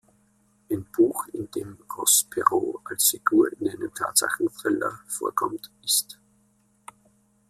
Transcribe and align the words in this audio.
Ein 0.71 0.83
Buch, 0.97 1.27
in 1.27 1.51
dem 1.51 1.77
Ross 1.95 2.25
Perot 2.31 2.81
als 2.85 3.11
Figur 3.11 3.51
in 3.59 3.69
einem 3.69 3.93
Tatsachen-Thriller 3.93 4.99
vorkommt, 5.05 5.69
ist 5.85 6.19